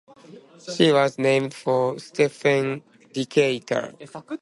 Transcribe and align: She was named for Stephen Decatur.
She 0.75 0.91
was 0.91 1.19
named 1.19 1.53
for 1.53 1.99
Stephen 1.99 2.81
Decatur. 3.13 3.93